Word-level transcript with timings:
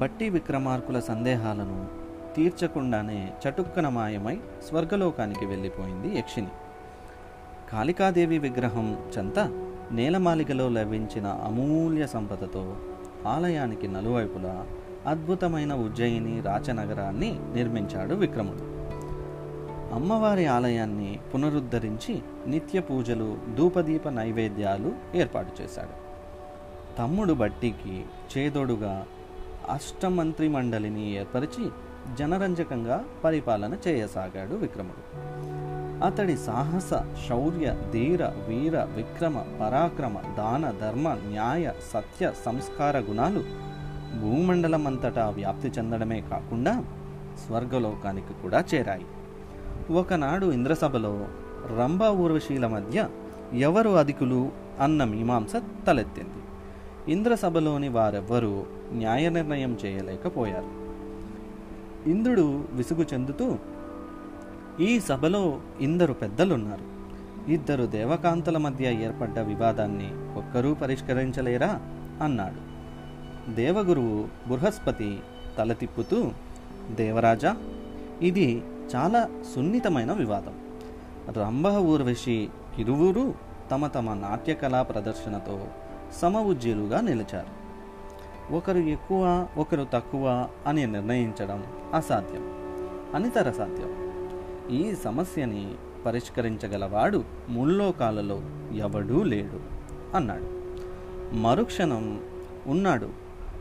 బట్టి 0.00 0.28
విక్రమార్కుల 0.28 1.00
సందేహాలను 1.00 1.86
తీర్చకుండానే 2.34 3.32
చటుక్కన 3.42 3.88
మాయమై 3.88 4.40
స్వర్గలోకానికి 4.68 5.46
వెళ్ళిపోయింది 5.46 6.18
యక్షిని 6.18 6.48
కాళికాదేవి 7.72 8.38
విగ్రహం 8.38 9.10
చెంత 9.18 9.38
నేలమాలికలో 9.92 10.68
లభించిన 10.68 11.26
అమూల్య 11.26 12.06
సంపదతో 12.06 12.76
ఆలయానికి 13.26 13.88
నలువైపులా 13.88 14.66
అద్భుతమైన 15.06 15.74
ఉజ్జయిని 15.74 16.40
రాచనగరాన్ని 16.40 17.38
నిర్మించాడు 17.54 18.14
విక్రముడు. 18.14 18.64
అమ్మవారి 19.94 20.46
ఆలయాన్ని 20.46 21.18
పునరుద్ధరించి 21.34 22.22
నిత్య 22.46 22.80
పూజలు 22.80 23.38
ధూపదీప 23.56 24.08
నైవేద్యాలు 24.08 24.92
ఏర్పాటు 25.14 25.62
చేశాడు. 25.62 25.94
తమ్ముడు 26.98 27.32
బట్టికి 27.32 28.04
చేదోడుగా 28.36 29.06
అష్టమంత్రి 29.70 30.48
మండలిని 30.48 31.14
ఏర్పరిచి 31.14 31.70
జనరంజకంగా 32.18 33.04
పరిపాలన 33.24 33.76
చేయసాగాడు 33.88 34.54
విక్రముడు. 34.54 35.20
అతడి 36.04 36.36
సాహస 36.36 36.90
శౌర్య 37.28 37.76
ధీర 37.92 38.24
వీర 38.24 38.78
విక్రమ 38.82 39.38
పరాక్రమ 39.38 40.18
దాన 40.18 40.70
ధర్మ 40.70 41.08
న్యాయ 41.12 41.72
సత్య 41.92 42.32
సంస్కార 42.44 42.98
గుణాలు 42.98 43.44
భూమండలమంతటా 44.20 45.30
వ్యాప్తి 45.30 45.68
చెందడమే 45.68 46.20
కాకుండా 46.20 46.84
స్వర్గలోకానికి 47.46 48.42
కూడా 48.42 48.64
చేరాయి. 48.74 49.06
ఒకనాడు 49.92 50.46
ఇంద్రసభలో 50.46 51.28
రంభా 51.78 52.10
ఊర్వశీల 52.10 52.66
మధ్య 52.66 53.08
ఎవరు 53.54 53.90
అధికులు 53.90 54.52
అన్న 54.80 55.04
మీమాంస 55.04 55.52
తలెత్తింది. 55.86 56.40
ఇంద్రసభలోని 57.12 57.88
వారెవ్వరూ 57.88 58.66
న్యాయ 58.92 59.28
నిర్ణయం 59.28 59.78
చేయలేకపోయారు. 59.84 60.80
ఇంద్రుడు 62.10 62.64
విసుగు 62.72 63.06
చెందుతూ 63.14 63.56
ఈ 64.80 65.00
సభలో 65.00 65.60
ఇందరు 65.80 66.12
పెద్దలున్నారు. 66.12 66.90
ఇద్దరు 67.50 67.86
దేవకాంతల 67.86 68.58
మధ్య 68.58 68.92
ఏర్పడ్డ 68.92 69.38
వివాదాన్ని 69.38 70.10
ఒక్కరూ 70.12 70.74
పరిష్కరించలేరా? 70.74 71.80
అన్నాడు. 72.22 72.70
దేవగురువు 73.54 74.28
బృహస్పతి 74.48 75.20
తల 75.58 75.72
తిప్పుతూ 75.72 76.30
దేవరాజా 76.90 77.56
ఇది 78.22 78.62
చాలా 78.96 79.28
సున్నితమైన 79.54 80.12
వివాదం. 80.12 80.54
రంభ 81.32 81.66
ఊర్వశి 81.66 82.48
ఇరువురు 82.78 83.34
తమ 83.70 83.86
తమ 83.86 84.14
నాట్యకళా 84.14 84.82
ప్రదర్శనతో 84.82 85.66
సమవుజ్యులుగా 86.22 87.00
నిలిచారు. 87.00 87.60
ఒకరు 88.50 88.78
ఎక్కువ 88.78 89.46
ఒకరు 89.56 89.86
తక్కువ 89.92 90.48
అని 90.66 90.86
నిర్ణయించడం 90.86 91.64
అసాధ్యం. 91.94 92.52
అనితర 93.14 93.50
సాధ్యం. 93.50 94.10
ఈ 94.70 94.94
సమస్యని 95.04 95.74
పరిష్కరించగలవాడు 96.06 97.24
ముల్లోకాలలో 97.48 98.40
ఎవడూ 98.74 99.22
లేడు 99.22 99.60
అన్నాడు. 100.16 100.60
మరుక్షణం 101.36 102.20
ఉన్నాడు. 102.66 103.08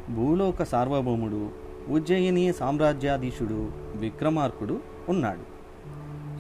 భూలోక 0.09 0.63
సార్వభౌముడు 0.63 1.49
ఉజ్జయిని 1.89 2.53
సామ్రాజ్యాధీశుడు 2.53 3.71
విక్రమార్కుడు 3.95 4.80
ఉన్నాడు. 5.09 5.59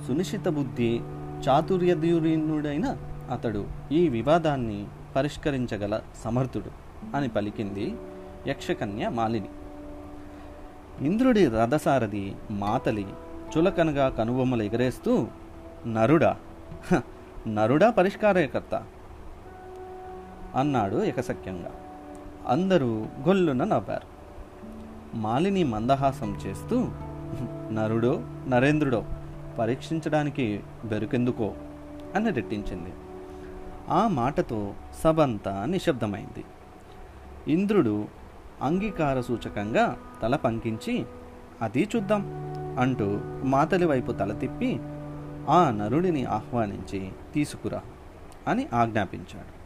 సునిశ్చిత 0.07 0.47
బుద్ధి 0.47 1.01
చాతుర్యధురీనుడైన 1.49 2.97
అతడు 3.31 3.65
ఈ 3.91 4.09
వివాదాన్ని 4.09 4.85
పరిష్కరించగల 5.15 5.99
సమర్థుడు 6.23 6.71
అని 7.17 7.27
పలికింది 7.27 7.95
యక్షకన్య 8.47 9.09
మాలిని. 9.09 9.49
ఇంద్రుడి 11.05 11.47
రథసారథి 11.47 12.35
మాతలి 12.51 13.05
చులకనగా 13.57 14.09
కనుబొమ్మలు 14.09 14.63
ఎగరేస్తూ 14.63 15.27
నరుడా 15.87 16.37
నరుడా 17.47 17.91
పరిష్కారకర్త 17.91 18.83
అన్నాడు 20.55 20.95
ఎకసక్యంగా 20.95 21.71
అందరూ 22.47 23.05
గొల్లున 23.27 23.63
నవ్వారు. 23.63 24.19
మాలిని 25.17 25.63
మందహాసం 25.63 26.39
చేస్తూ 26.45 26.87
నరుడో 27.71 28.21
నరేంద్రుడో 28.47 29.05
పరీక్షించడానికి 29.59 30.59
బెరుకెందుకో? 30.85 31.53
అని 32.15 32.29
రెట్టించింది. 32.29 32.93
ఆ 33.89 34.07
మాటతో 34.07 34.73
సభంతా 35.03 35.65
నిశ్శబ్దమైంది. 35.65 36.45
ఇంద్రుడు 37.47 38.05
అంగీకార 38.61 39.21
సూచకంగా 39.21 39.97
తల 40.21 40.35
పంకించి 40.35 41.05
అది 41.61 41.89
చూద్దాం 41.95 42.49
అంటూ 42.79 43.19
మాతలి 43.43 43.85
వైపు 43.85 44.11
తల 44.11 44.33
తిప్పి 44.33 44.79
ఆ 45.49 45.71
నరుడిని 45.71 46.25
ఆహ్వానించి 46.25 47.11
తీసుకురా 47.33 47.81
అని 48.47 48.67
ఆజ్ఞాపించాడు. 48.73 49.59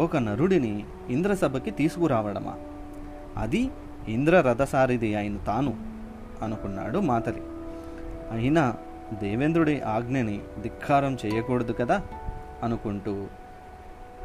ఒక 0.00 0.16
నరుడిని 0.16 0.84
ఇంద్రసభకి 1.08 1.70
తీసుకురావడమా? 1.70 2.54
అది 3.36 3.70
ఇంద్రరథసారిది 4.08 5.14
అయిన 5.14 5.36
తాను 5.36 5.76
అనుకున్నాడు 6.42 6.98
మాతలి. 6.98 7.42
అయినా 8.30 8.74
దేవేంద్రుడి 9.12 9.80
ఆజ్ఞని 9.80 10.40
ధిక్కారం 10.60 11.18
చేయకూడదు 11.26 11.72
కదా? 11.72 12.02
అనుకుంటూ 12.62 13.26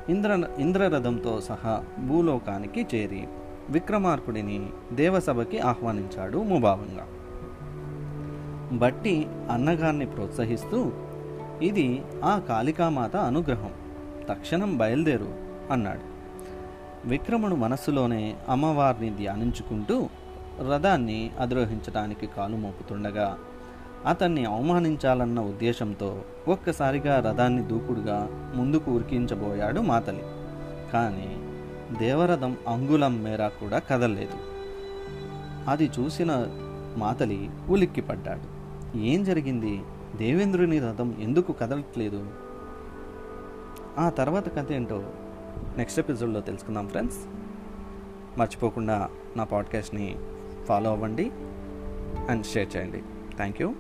ఇంద్ర 0.10 0.48
ఇంద్రరథంతో 0.60 1.42
సహా 1.42 1.84
భూలోకానికి 2.08 2.88
చేరి 2.96 3.28
విక్రమార్కుడిని 3.70 4.70
దేవసభకి 4.94 5.60
ఆహ్వానించాడు 5.60 6.38
ముభావంగా. 6.38 7.08
బట్టి 8.78 9.28
అన్నగారిని 9.52 10.06
ప్రోత్సహిస్తూ 10.06 10.92
ఇది 11.62 12.04
ఆ 12.24 12.40
కాళికామాత 12.40 13.16
అనుగ్రహం 13.16 13.72
తక్షణం 14.30 14.78
బయలుదేరు 14.78 15.34
అన్నాడు. 15.72 16.12
విక్రముడు 17.08 17.56
మనస్సులోనే 17.56 18.36
అమ్మవారిని 18.50 19.16
ధ్యానించుకుంటూ 19.16 20.10
రథాన్ని 20.72 21.32
అధిరోహించడానికి 21.40 22.28
కాలు 22.28 22.58
మోపుతుండగా 22.58 23.38
అతన్ని 24.08 24.46
అవమానించాలన్న 24.46 25.40
ఉద్దేశంతో 25.40 26.22
ఒక్కసారిగా 26.48 27.20
రథాన్ని 27.20 27.68
దూకుడుగా 27.68 28.28
ముందుకు 28.56 28.92
ఉరికించబోయాడు 28.92 29.82
మాతలి. 29.82 30.24
కానీ 30.94 31.51
దేవరథం 32.00 32.58
అంగుళం 32.68 33.24
మేర 33.24 33.48
కూడా 33.48 33.80
కదలలేదు. 33.80 34.38
అది 35.68 35.92
చూసిన 36.00 36.48
మాతలి 36.98 37.50
ఉలిక్కిపడ్డాడు. 37.70 38.62
ఏం 38.98 39.24
జరిగింది? 39.24 39.82
దేవేంద్రుని 40.16 40.80
రథం 40.80 41.16
ఎందుకు 41.22 41.54
కదలట్లేదు? 41.54 42.32
ఆ 43.98 44.10
తర్వాత 44.10 44.56
కథ 44.56 44.72
ఏంటో 44.72 45.04
నెక్స్ట్ 45.78 46.00
ఎపిసోడ్లో 46.00 46.42
తెలుసుకుందాం 46.42 46.88
ఫ్రెండ్స్. 46.88 47.18
మర్చిపోకుండా 48.40 49.10
నా 49.38 49.44
పాడ్కాస్ట్ని 49.44 50.16
ఫాలో 50.66 50.90
అవ్వండి 50.90 51.32
అండ్ 52.30 52.46
షేర్ 52.46 52.78
చేయండి. 52.78 53.04
Thank 53.36 53.62
you. 53.62 53.76